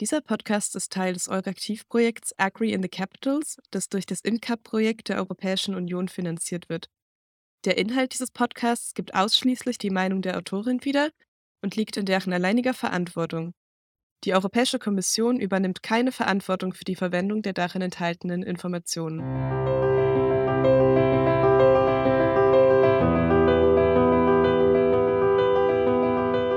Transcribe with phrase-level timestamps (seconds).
[0.00, 5.16] Dieser Podcast ist Teil des Euraktiv-Projekts Agri in the Capitals, das durch das INCAP-Projekt der
[5.16, 6.90] Europäischen Union finanziert wird.
[7.64, 11.08] Der Inhalt dieses Podcasts gibt ausschließlich die Meinung der Autorin wieder
[11.62, 13.54] und liegt in deren alleiniger Verantwortung.
[14.24, 19.20] Die Europäische Kommission übernimmt keine Verantwortung für die Verwendung der darin enthaltenen Informationen.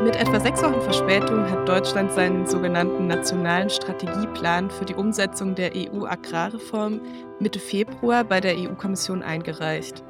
[0.10, 5.72] Mit etwa sechs Wochen Verspätung hat Deutschland seinen sogenannten Nationalen Strategieplan für die Umsetzung der
[5.76, 7.00] EU-Agrarreform
[7.40, 10.04] Mitte Februar bei der EU-Kommission eingereicht.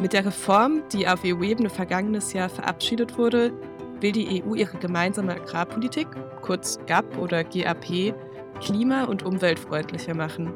[0.00, 3.52] Mit der Reform, die auf EU-Ebene vergangenes Jahr verabschiedet wurde,
[3.98, 6.06] will die EU ihre gemeinsame Agrarpolitik,
[6.40, 8.14] kurz GAP oder GAP,
[8.60, 10.54] klima- und umweltfreundlicher machen.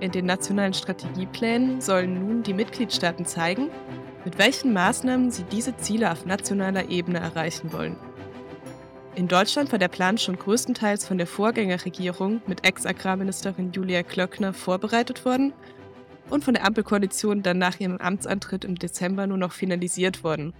[0.00, 3.70] In den nationalen Strategieplänen sollen nun die Mitgliedstaaten zeigen,
[4.24, 7.96] mit welchen Maßnahmen sie diese Ziele auf nationaler Ebene erreichen wollen.
[9.14, 15.24] In Deutschland war der Plan schon größtenteils von der Vorgängerregierung mit Ex-Agrarministerin Julia Klöckner vorbereitet
[15.26, 15.52] worden
[16.30, 20.54] und von der Ampelkoalition dann nach ihrem Amtsantritt im Dezember nur noch finalisiert worden.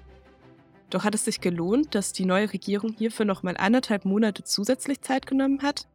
[0.91, 5.01] Doch hat es sich gelohnt, dass die neue Regierung hierfür noch mal anderthalb Monate zusätzlich
[5.01, 5.89] Zeit genommen hat?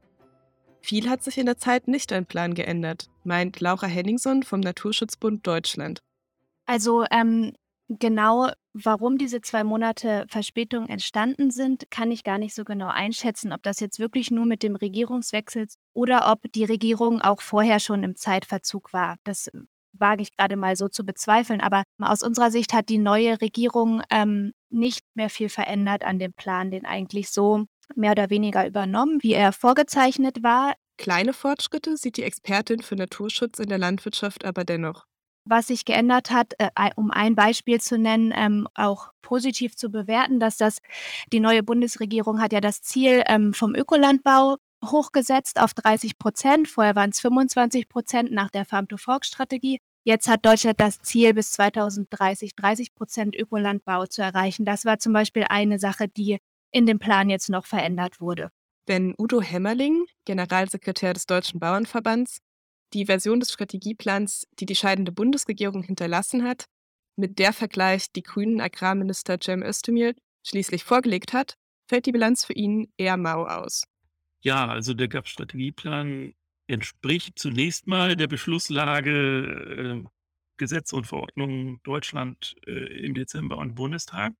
[0.81, 5.45] Viel hat sich in der Zeit nicht an Plan geändert, meint Laura Henningson vom Naturschutzbund
[5.45, 5.99] Deutschland.
[6.67, 7.53] Also ähm,
[7.87, 13.53] genau, warum diese zwei Monate Verspätung entstanden sind, kann ich gar nicht so genau einschätzen,
[13.53, 18.03] ob das jetzt wirklich nur mit dem Regierungswechsel oder ob die Regierung auch vorher schon
[18.03, 19.15] im Zeitverzug war.
[19.23, 19.49] Das
[19.93, 21.61] wage ich gerade mal so zu bezweifeln.
[21.61, 26.33] Aber aus unserer Sicht hat die neue Regierung ähm, nicht mehr viel verändert an dem
[26.33, 27.65] Plan, den eigentlich so
[27.95, 30.73] mehr oder weniger übernommen, wie er vorgezeichnet war.
[30.97, 35.05] Kleine Fortschritte sieht die Expertin für Naturschutz in der Landwirtschaft aber dennoch
[35.49, 40.39] was sich geändert hat, äh, um ein Beispiel zu nennen, ähm, auch positiv zu bewerten,
[40.39, 40.79] dass das
[41.31, 46.67] die neue Bundesregierung hat ja das Ziel ähm, vom Ökolandbau hochgesetzt auf 30 Prozent.
[46.67, 49.79] Vorher waren es 25 Prozent nach der Farm-to-Fork-Strategie.
[50.03, 54.63] Jetzt hat Deutschland das Ziel, bis 2030 30 Prozent Ökolandbau zu erreichen.
[54.63, 56.37] Das war zum Beispiel eine Sache, die
[56.71, 58.49] in dem Plan jetzt noch verändert wurde.
[58.86, 62.39] Wenn Udo Hämmerling, Generalsekretär des Deutschen Bauernverbands,
[62.93, 66.65] die Version des Strategieplans, die die scheidende Bundesregierung hinterlassen hat,
[67.15, 70.14] mit der Vergleich die grünen Agrarminister Cem Özdemir
[70.45, 71.55] schließlich vorgelegt hat,
[71.89, 73.83] fällt die Bilanz für ihn eher mau aus.
[74.42, 76.33] Ja, also der GAP-Strategieplan
[76.67, 80.08] entspricht zunächst mal der Beschlusslage äh,
[80.58, 84.33] Gesetz und Verordnung Deutschland äh, im Dezember und Bundestag.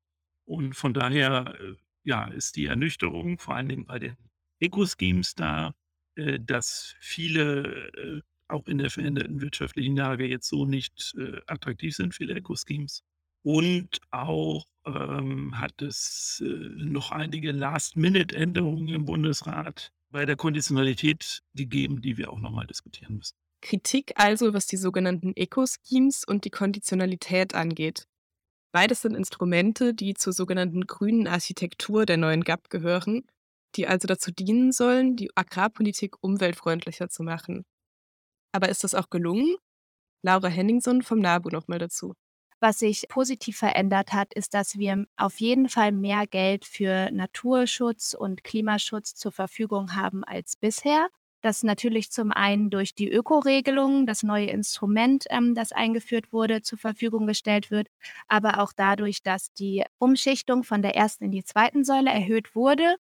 [0.46, 4.18] Und von daher äh, ja, ist die Ernüchterung vor allen Dingen bei den
[4.60, 5.74] Eco-Schemes da,
[6.16, 11.96] äh, dass viele äh, auch in der veränderten wirtschaftlichen Lage jetzt so nicht äh, attraktiv
[11.96, 13.04] sind, viele Eco-Schemes.
[13.44, 22.02] Und auch ähm, hat es äh, noch einige Last-Minute-Änderungen im Bundesrat bei der Konditionalität gegeben,
[22.02, 23.36] die wir auch nochmal diskutieren müssen.
[23.62, 28.06] Kritik also, was die sogenannten Eco-Schemes und die Konditionalität angeht.
[28.72, 33.24] Beides sind Instrumente, die zur sogenannten grünen Architektur der neuen GAP gehören,
[33.76, 37.66] die also dazu dienen sollen, die Agrarpolitik umweltfreundlicher zu machen.
[38.52, 39.56] Aber ist das auch gelungen?
[40.24, 42.14] Laura Henningson vom NABU nochmal dazu.
[42.60, 48.16] Was sich positiv verändert hat, ist, dass wir auf jeden Fall mehr Geld für Naturschutz
[48.16, 51.08] und Klimaschutz zur Verfügung haben als bisher.
[51.42, 56.80] Das natürlich zum einen durch die Ökoregelung, das neue Instrument, ähm, das eingeführt wurde, zur
[56.80, 57.90] Verfügung gestellt wird,
[58.28, 62.96] aber auch dadurch, dass die Umschichtung von der ersten in die zweiten Säule erhöht wurde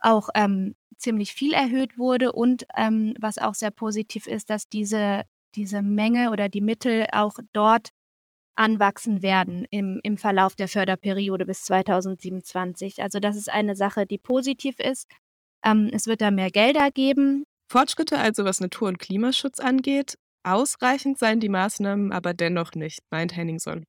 [0.00, 5.22] auch ähm, ziemlich viel erhöht wurde und ähm, was auch sehr positiv ist, dass diese,
[5.54, 7.90] diese Menge oder die Mittel auch dort
[8.56, 13.02] anwachsen werden im, im Verlauf der Förderperiode bis 2027.
[13.02, 15.10] Also das ist eine Sache, die positiv ist.
[15.64, 17.44] Ähm, es wird da mehr Gelder geben.
[17.70, 20.18] Fortschritte also, was Natur- und Klimaschutz angeht.
[20.42, 23.84] Ausreichend seien die Maßnahmen aber dennoch nicht, meint Henningson.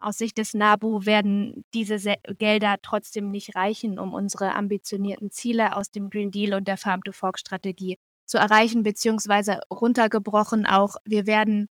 [0.00, 1.98] Aus Sicht des NABU werden diese
[2.38, 7.98] Gelder trotzdem nicht reichen, um unsere ambitionierten Ziele aus dem Green Deal und der Farm-to-Fork-Strategie
[8.24, 10.96] zu erreichen, beziehungsweise runtergebrochen auch.
[11.04, 11.68] Wir werden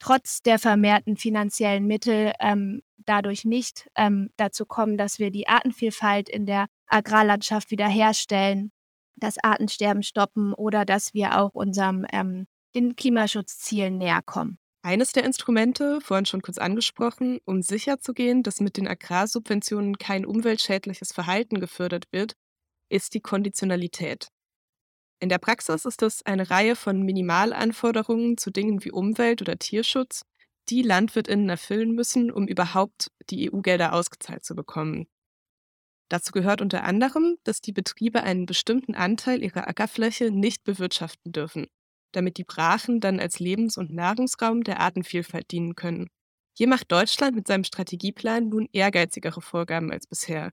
[0.00, 6.28] trotz der vermehrten finanziellen Mittel ähm, dadurch nicht ähm, dazu kommen, dass wir die Artenvielfalt
[6.28, 8.72] in der Agrarlandschaft wiederherstellen,
[9.16, 14.58] das Artensterben stoppen oder dass wir auch unserem ähm, den Klimaschutzzielen näher kommen.
[14.82, 21.12] Eines der Instrumente, vorhin schon kurz angesprochen, um sicherzugehen, dass mit den Agrarsubventionen kein umweltschädliches
[21.12, 22.34] Verhalten gefördert wird,
[22.88, 24.28] ist die Konditionalität.
[25.20, 30.22] In der Praxis ist es eine Reihe von Minimalanforderungen zu Dingen wie Umwelt- oder Tierschutz,
[30.70, 35.08] die Landwirtinnen erfüllen müssen, um überhaupt die EU-Gelder ausgezahlt zu bekommen.
[36.08, 41.66] Dazu gehört unter anderem, dass die Betriebe einen bestimmten Anteil ihrer Ackerfläche nicht bewirtschaften dürfen,
[42.12, 46.08] damit die Brachen dann als Lebens- und Nahrungsraum der Artenvielfalt dienen können.
[46.56, 50.50] Hier macht Deutschland mit seinem Strategieplan nun ehrgeizigere Vorgaben als bisher.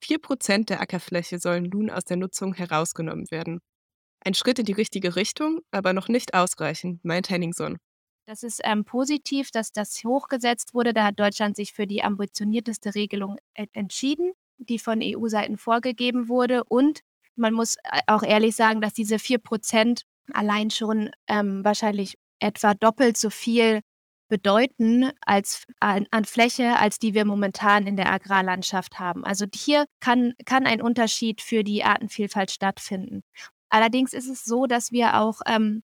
[0.00, 3.60] Vier Prozent der Ackerfläche sollen nun aus der Nutzung herausgenommen werden.
[4.24, 7.78] Ein Schritt in die richtige Richtung, aber noch nicht ausreichend, meint Henningson.
[8.26, 10.92] Das ist ähm, positiv, dass das hochgesetzt wurde.
[10.92, 16.62] Da hat Deutschland sich für die ambitionierteste Regelung entschieden, die von EU-Seiten vorgegeben wurde.
[16.64, 17.00] Und
[17.34, 22.74] man muss äh, auch ehrlich sagen, dass diese vier Prozent allein schon ähm, wahrscheinlich etwa
[22.74, 23.80] doppelt so viel
[24.28, 29.24] bedeuten als an, an, Fläche, als die wir momentan in der Agrarlandschaft haben.
[29.24, 33.22] Also hier kann, kann ein Unterschied für die Artenvielfalt stattfinden.
[33.68, 35.82] Allerdings ist es so, dass wir auch ähm,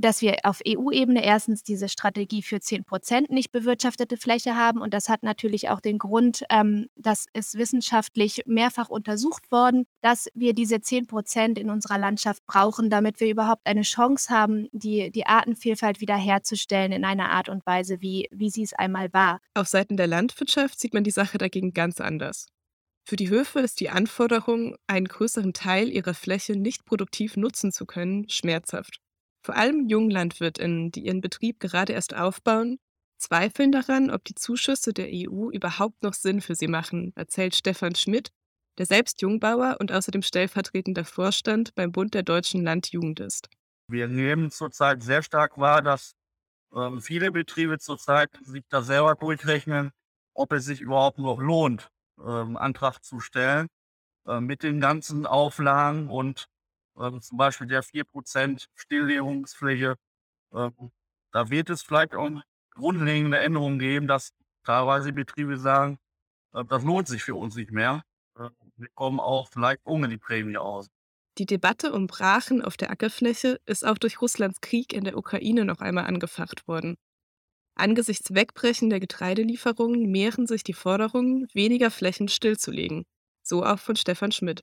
[0.00, 4.80] dass wir auf EU-Ebene erstens diese Strategie für 10 Prozent nicht bewirtschaftete Fläche haben.
[4.80, 10.28] Und das hat natürlich auch den Grund, ähm, das ist wissenschaftlich mehrfach untersucht worden, dass
[10.34, 15.10] wir diese 10 Prozent in unserer Landschaft brauchen, damit wir überhaupt eine Chance haben, die,
[15.10, 19.40] die Artenvielfalt wiederherzustellen in einer Art und Weise, wie, wie sie es einmal war.
[19.54, 22.46] Auf Seiten der Landwirtschaft sieht man die Sache dagegen ganz anders.
[23.08, 27.86] Für die Höfe ist die Anforderung, einen größeren Teil ihrer Fläche nicht produktiv nutzen zu
[27.86, 29.00] können, schmerzhaft.
[29.48, 32.78] Vor allem Junglandwirtinnen, die ihren Betrieb gerade erst aufbauen,
[33.16, 37.94] zweifeln daran, ob die Zuschüsse der EU überhaupt noch Sinn für sie machen, erzählt Stefan
[37.94, 38.28] Schmidt,
[38.76, 43.48] der selbst Jungbauer und außerdem stellvertretender Vorstand beim Bund der deutschen Landjugend ist.
[43.90, 46.12] Wir nehmen zurzeit sehr stark wahr, dass
[46.74, 49.92] ähm, viele Betriebe zurzeit sich da selber durchrechnen,
[50.34, 51.88] ob es sich überhaupt noch lohnt,
[52.22, 53.68] ähm, Antrag zu stellen
[54.26, 56.50] äh, mit den ganzen Auflagen und
[57.00, 59.96] ähm, zum Beispiel der 4% Stilllegungsfläche.
[60.52, 60.92] Ähm,
[61.32, 62.30] da wird es vielleicht auch
[62.70, 64.32] grundlegende Änderungen geben, dass
[64.64, 65.98] teilweise Betriebe sagen,
[66.52, 68.02] äh, das lohnt sich für uns nicht mehr.
[68.36, 70.88] Äh, wir kommen auch vielleicht ohne die Prämie aus.
[71.38, 75.64] Die Debatte um Brachen auf der Ackerfläche ist auch durch Russlands Krieg in der Ukraine
[75.64, 76.96] noch einmal angefacht worden.
[77.76, 83.04] Angesichts Wegbrechen der Getreidelieferungen mehren sich die Forderungen, weniger Flächen stillzulegen.
[83.44, 84.62] So auch von Stefan Schmidt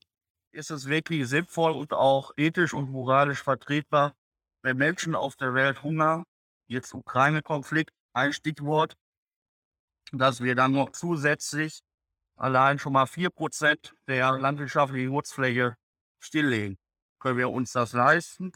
[0.56, 4.16] ist es wirklich sinnvoll und auch ethisch und moralisch vertretbar,
[4.63, 6.24] wenn Menschen auf der Welt Hunger,
[6.68, 8.96] jetzt Ukraine-Konflikt, ein Stichwort,
[10.12, 11.81] dass wir dann noch zusätzlich
[12.38, 15.75] allein schon mal 4% der landwirtschaftlichen Nutzfläche
[16.19, 16.78] stilllegen.
[17.19, 18.51] Können wir uns das leisten?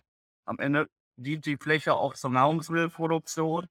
[0.46, 0.88] Am Ende
[1.18, 3.68] dient die Fläche auch zur Nahrungsmittelproduktion.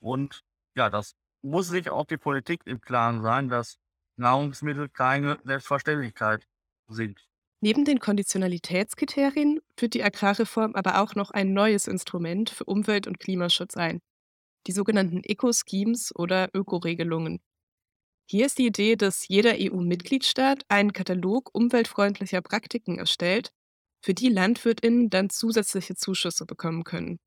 [0.00, 0.44] Und
[0.76, 3.78] ja, das muss sich auch die Politik im Klaren sein, dass
[4.16, 6.46] Nahrungsmittel keine Selbstverständlichkeit
[6.88, 7.27] sind.
[7.60, 13.18] Neben den Konditionalitätskriterien führt die Agrarreform aber auch noch ein neues Instrument für Umwelt- und
[13.18, 14.00] Klimaschutz ein,
[14.66, 17.40] die sogenannten Eco-Schemes oder Ökoregelungen.
[18.30, 23.50] Hier ist die Idee, dass jeder EU-Mitgliedstaat einen Katalog umweltfreundlicher Praktiken erstellt,
[24.04, 27.18] für die Landwirtinnen dann zusätzliche Zuschüsse bekommen können.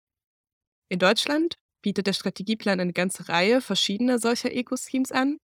[0.90, 5.40] In Deutschland bietet der Strategieplan eine ganze Reihe verschiedener solcher Eco-Schemes an,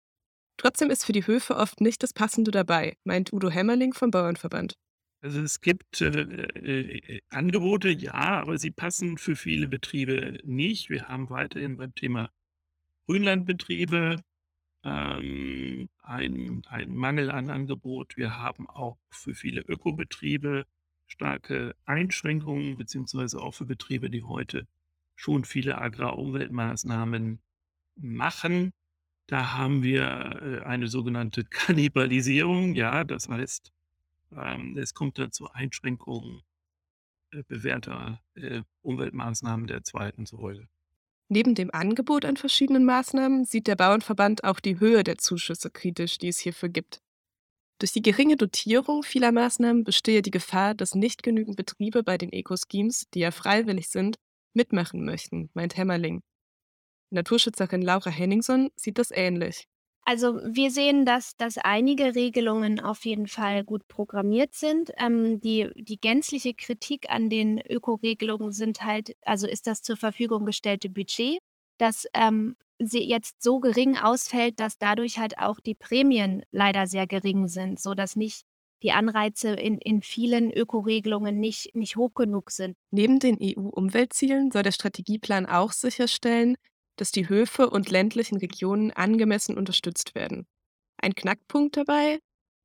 [0.57, 4.75] Trotzdem ist für die Höfe oft nicht das Passende dabei, meint Udo Hämmerling vom Bauernverband.
[5.21, 10.89] Also es gibt äh, äh, Angebote, ja, aber sie passen für viele Betriebe nicht.
[10.89, 12.29] Wir haben weiterhin beim Thema
[13.07, 14.21] Grünlandbetriebe
[14.83, 18.17] ähm, einen, einen Mangel an Angebot.
[18.17, 20.65] Wir haben auch für viele Ökobetriebe
[21.07, 24.67] starke Einschränkungen, beziehungsweise auch für Betriebe, die heute
[25.15, 27.39] schon viele Agrarumweltmaßnahmen
[27.95, 28.73] machen.
[29.27, 32.75] Da haben wir äh, eine sogenannte Kannibalisierung.
[32.75, 33.71] Ja, das heißt,
[34.35, 36.41] ähm, es kommt dann zu Einschränkungen
[37.31, 40.67] äh, bewährter äh, Umweltmaßnahmen der zweiten Säule.
[41.27, 46.19] Neben dem Angebot an verschiedenen Maßnahmen sieht der Bauernverband auch die Höhe der Zuschüsse kritisch,
[46.19, 47.01] die es hierfür gibt.
[47.79, 52.31] Durch die geringe Dotierung vieler Maßnahmen bestehe die Gefahr, dass nicht genügend Betriebe bei den
[52.31, 54.17] Eco-Schemes, die ja freiwillig sind,
[54.53, 56.21] mitmachen möchten, meint Hämmerling.
[57.09, 59.67] Naturschützerin Laura Henningson sieht das ähnlich.
[60.07, 64.91] Also wir sehen, dass, dass einige Regelungen auf jeden Fall gut programmiert sind.
[64.99, 70.45] Ähm, die, die gänzliche Kritik an den Ökoregelungen sind halt, also ist das zur Verfügung
[70.45, 71.39] gestellte Budget,
[71.79, 77.47] das ähm, jetzt so gering ausfällt, dass dadurch halt auch die Prämien leider sehr gering
[77.47, 78.43] sind, sodass nicht
[78.83, 82.75] die Anreize in, in vielen Ökoregelungen nicht, nicht hoch genug sind.
[82.91, 86.55] Neben den EU-Umweltzielen soll der Strategieplan auch sicherstellen,
[86.95, 90.47] dass die Höfe und ländlichen Regionen angemessen unterstützt werden.
[90.97, 92.19] Ein Knackpunkt dabei,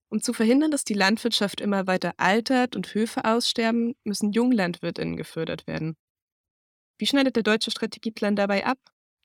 [0.09, 5.67] um zu verhindern, dass die Landwirtschaft immer weiter altert und Höfe aussterben, müssen Junglandwirtinnen gefördert
[5.67, 5.97] werden.
[6.99, 8.79] Wie schneidet der deutsche Strategieplan dabei ab?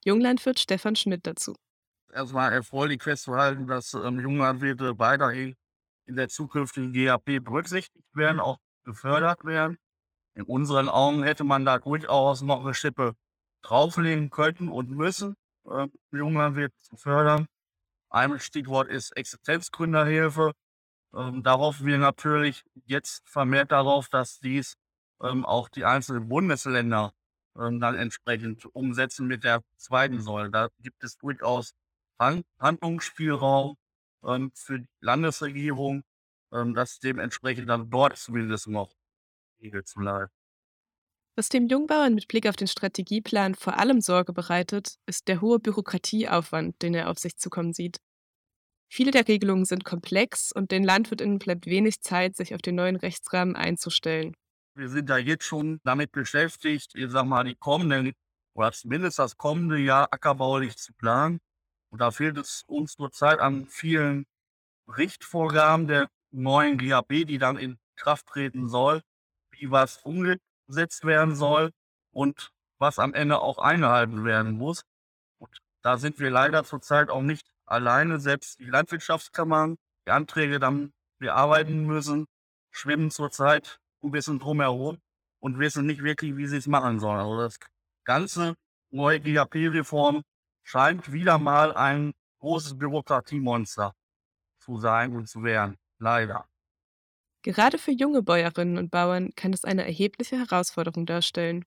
[0.05, 1.55] Junglandwirt Stefan Schmidt dazu.
[2.13, 5.55] Erstmal erfreulich festzuhalten, dass ähm, Junglandwirte weiterhin
[6.05, 9.77] in der zukünftigen GAP berücksichtigt werden, auch gefördert werden.
[10.35, 13.15] In unseren Augen hätte man da durchaus noch eine Schippe
[13.65, 17.47] drauflegen können und müssen, äh, Junglandwirte zu fördern.
[18.09, 20.53] Ein Stichwort ist Existenzgründerhilfe.
[21.15, 24.75] Ähm, darauf wir natürlich jetzt vermehrt darauf, dass dies
[25.21, 27.13] ähm, auch die einzelnen Bundesländer
[27.57, 30.51] ähm, dann entsprechend umsetzen mit der zweiten Säule.
[30.51, 31.73] Da gibt es durchaus
[32.19, 33.75] Hand Handlungsspielraum
[34.23, 36.03] ähm, für die Landesregierung,
[36.53, 38.91] ähm, das dementsprechend dann dort zumindest noch
[39.61, 40.31] Regel zu leiten.
[41.37, 45.59] Was dem Jungbauern mit Blick auf den Strategieplan vor allem Sorge bereitet, ist der hohe
[45.59, 47.97] Bürokratieaufwand, den er auf sich zukommen sieht.
[48.89, 52.95] Viele der Regelungen sind komplex und den LandwirtInnen bleibt wenig Zeit, sich auf den neuen
[52.95, 54.33] Rechtsrahmen einzustellen.
[54.75, 58.13] Wir sind da jetzt schon damit beschäftigt, ich sag mal, die kommenden
[58.53, 61.39] oder zumindest das kommende Jahr ackerbaulich zu planen.
[61.89, 64.25] Und da fehlt es uns zurzeit an vielen
[64.87, 69.01] Richtvorgaben der neuen GAB, die dann in Kraft treten soll,
[69.51, 69.97] wie was
[70.67, 71.71] umgesetzt werden soll
[72.11, 74.83] und was am Ende auch eingehalten werden muss.
[75.39, 78.19] Und da sind wir leider zurzeit auch nicht alleine.
[78.19, 82.25] Selbst die Landwirtschaftskammern, die Anträge dann bearbeiten müssen,
[82.71, 84.97] schwimmen zurzeit ein bisschen drumherum
[85.39, 87.19] und wissen nicht wirklich, wie sie es machen sollen.
[87.19, 87.59] Also das
[88.03, 88.55] ganze
[88.91, 90.23] neue GAP-Reform
[90.63, 93.93] scheint wieder mal ein großes Bürokratiemonster
[94.59, 95.77] zu sein und zu werden.
[95.99, 96.47] Leider.
[97.45, 101.63] Gerade für junge Bäuerinnen und Bauern kann es eine erhebliche Herausforderung darstellen.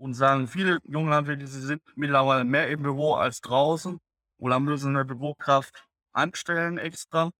[0.00, 3.98] Und sagen viele junge Landwirte, sie sind mittlerweile mehr im Büro als draußen
[4.40, 7.32] oder müssen eine Bürokraft anstellen extra.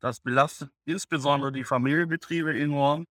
[0.00, 3.04] Das belastet insbesondere die Familienbetriebe enorm.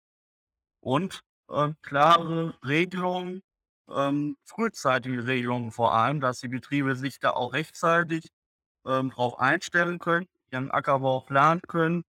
[0.81, 3.41] Und äh, klare Regelungen
[3.89, 8.27] ähm, frühzeitige Regelungen vor allem, dass die Betriebe sich da auch rechtzeitig
[8.85, 12.03] ähm, darauf einstellen können, ihren Ackerbau planen können.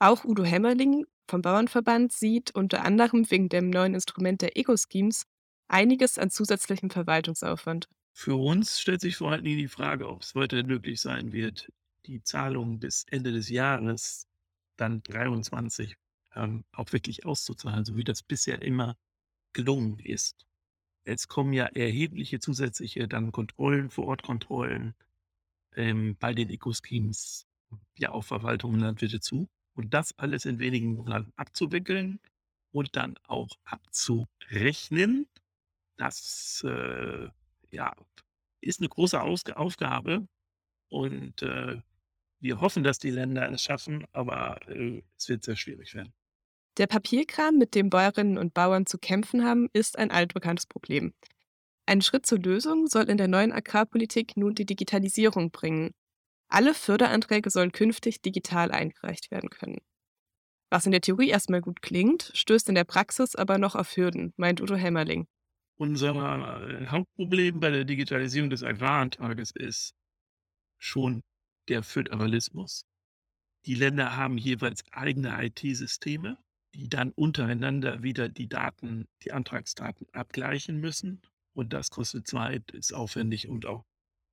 [0.00, 5.24] Auch Udo Hämmerling vom Bauernverband sieht unter anderem wegen dem neuen Instrument der Eco-Schemes
[5.68, 7.88] einiges an zusätzlichem Verwaltungsaufwand.
[8.12, 11.72] Für uns stellt sich vor Dingen die Frage, ob es weiterhin möglich sein wird,
[12.06, 14.28] die Zahlungen bis Ende des Jahres,
[14.76, 15.96] dann 23,
[16.34, 18.96] ähm, auch wirklich auszuzahlen, so wie das bisher immer
[19.52, 20.46] gelungen ist.
[21.04, 24.94] Es kommen ja erhebliche zusätzliche dann Kontrollen, Vorortkontrollen
[25.76, 27.46] ähm, bei den Eco-Schemes,
[27.98, 29.48] ja auf Verwaltung und Landwirte zu.
[29.74, 32.20] Und das alles in wenigen Monaten abzuwickeln
[32.72, 35.26] und dann auch abzurechnen,
[35.96, 37.28] das äh,
[37.70, 37.94] ja,
[38.60, 40.26] ist eine große Ausg Aufgabe.
[40.88, 41.80] Und äh,
[42.40, 46.12] wir hoffen, dass die Länder es schaffen, aber äh, es wird sehr schwierig werden.
[46.76, 51.14] Der Papierkram, mit dem Bäuerinnen und Bauern zu kämpfen haben, ist ein altbekanntes Problem.
[51.86, 55.92] Ein Schritt zur Lösung soll in der neuen Agrarpolitik nun die Digitalisierung bringen.
[56.48, 59.80] Alle Förderanträge sollen künftig digital eingereicht werden können.
[60.70, 64.32] Was in der Theorie erstmal gut klingt, stößt in der Praxis aber noch auf Hürden,
[64.36, 65.26] meint Udo Hämmerling.
[65.76, 69.94] Unser äh, Hauptproblem bei der Digitalisierung des Agrarantrages ist
[70.78, 71.22] schon
[71.68, 72.84] der Föderalismus.
[73.66, 76.38] Die Länder haben jeweils eigene IT-Systeme
[76.74, 81.22] die dann untereinander wieder die Daten, die Antragsdaten abgleichen müssen.
[81.52, 83.84] Und das kostet Zeit, ist aufwendig und auch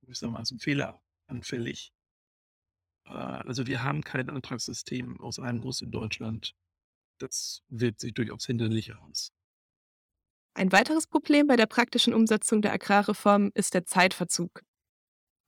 [0.02, 1.92] gewissermaßen fehleranfällig.
[3.12, 6.54] Äh, also wir haben kein Antragssystem aus einem Guss in Deutschland.
[7.18, 9.32] Das wirkt sich durchaus hinderlich aus.
[10.54, 14.62] Ein weiteres Problem bei der praktischen Umsetzung der Agrarreform ist der Zeitverzug.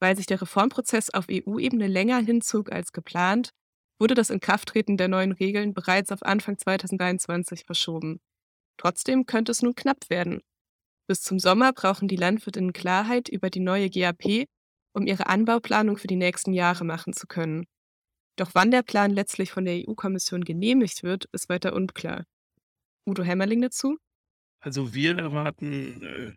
[0.01, 3.51] Weil sich der Reformprozess auf EU-Ebene länger hinzog als geplant,
[3.99, 8.21] wurde das Inkrafttreten der neuen Regeln bereits auf Anfang 2023 verschoben.
[8.77, 10.41] Trotzdem könnte es nun knapp werden.
[11.07, 14.47] Bis zum Sommer brauchen die Landwirtinnen Klarheit über die neue GAP,
[14.95, 17.67] um ihre Anbauplanung für die nächsten Jahre machen zu können.
[18.37, 22.25] Doch wann der Plan letztlich von der EU-Kommission genehmigt wird, ist weiter unklar.
[23.07, 23.99] Udo Hämmerling dazu?
[24.61, 26.33] Also wir erwarten äh,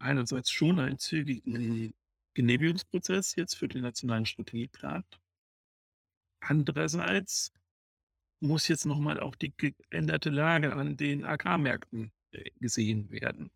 [0.00, 1.94] einerseits schon einen zügigen
[2.34, 5.04] Genehmigungsprozess jetzt für den nationalen Strategieplan.
[6.40, 7.52] Andererseits
[8.40, 13.50] muss jetzt nochmal auch die geänderte Lage an den Agrarmärkten äh, gesehen werden.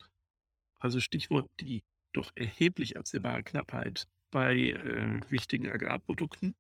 [0.79, 6.55] Also Stichwort die doch erheblich absehbare Knappheit bei äh, wichtigen Agrarprodukten.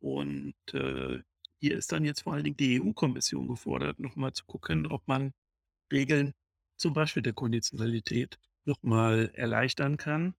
[0.00, 1.22] Und äh,
[1.60, 5.32] hier ist dann jetzt vor allen Dingen die EU-Kommission gefordert, nochmal zu gucken, ob man
[5.92, 6.32] Regeln,
[6.76, 10.34] zum Beispiel der Konditionalität, nochmal erleichtern kann.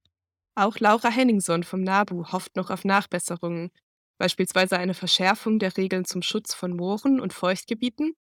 [0.56, 3.72] Auch Laura Henningson vom NABU hofft noch auf Nachbesserungen
[4.18, 8.16] beispielsweise eine Verschärfung der Regeln zum Schutz von Mooren und Feuchtgebieten,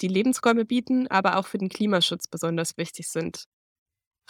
[0.00, 3.44] die Lebensräume bieten, aber auch für den Klimaschutz besonders wichtig sind.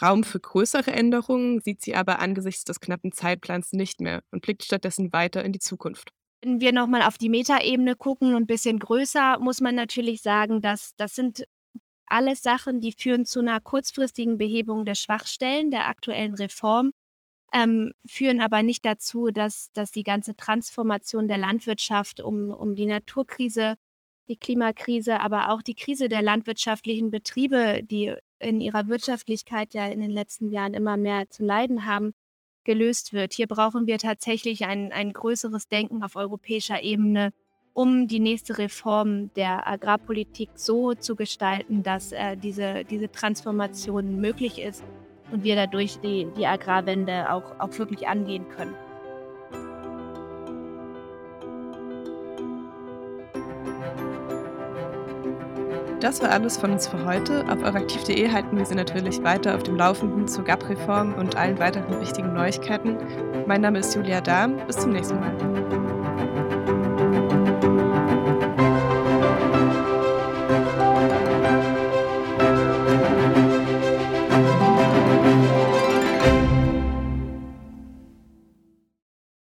[0.01, 4.65] Raum für größere Änderungen sieht sie aber angesichts des knappen Zeitplans nicht mehr und blickt
[4.65, 6.11] stattdessen weiter in die Zukunft.
[6.43, 10.61] Wenn wir nochmal auf die Metaebene gucken und ein bisschen größer, muss man natürlich sagen,
[10.61, 11.45] dass das sind
[12.07, 16.93] alles Sachen, die führen zu einer kurzfristigen Behebung der Schwachstellen der aktuellen Reform,
[17.53, 22.87] ähm, führen aber nicht dazu, dass, dass die ganze Transformation der Landwirtschaft um, um die
[22.87, 23.77] Naturkrise,
[24.29, 30.01] die Klimakrise, aber auch die Krise der landwirtschaftlichen Betriebe, die in ihrer Wirtschaftlichkeit ja in
[30.01, 32.15] den letzten Jahren immer mehr zu leiden haben,
[32.65, 33.33] gelöst wird.
[33.33, 37.33] Hier brauchen wir tatsächlich ein, ein größeres Denken auf europäischer Ebene,
[37.73, 44.61] um die nächste Reform der Agrarpolitik so zu gestalten, dass äh, diese, diese Transformation möglich
[44.61, 44.83] ist
[45.31, 48.75] und wir dadurch die, die Agrarwende auch, auch wirklich angehen können.
[56.07, 57.45] Das war alles von uns für heute.
[57.49, 62.01] Auf euraktiv.de halten wir Sie natürlich weiter auf dem Laufenden zur GAP-Reform und allen weiteren
[62.01, 62.97] wichtigen Neuigkeiten.
[63.49, 64.57] Mein Name ist Julia Dahm.
[64.69, 66.76] Bis zum nächsten Mal.